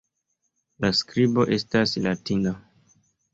La 0.85 0.89
skribo 0.99 1.45
estas 1.59 1.93
latina. 2.07 2.55